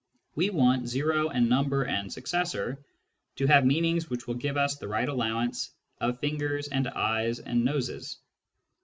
[0.33, 2.83] We want" o" and" number" and" successor"
[3.35, 7.63] to have meanings which will give us the right allowance of fingers and eyes and
[7.63, 8.17] noses.